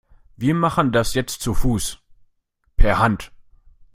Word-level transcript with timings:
Wir 0.35 0.55
machen 0.55 0.91
das 0.91 1.13
jetzt 1.13 1.41
zu 1.43 1.53
Fuß 1.53 1.99
per 2.75 2.97
Hand. 2.97 3.31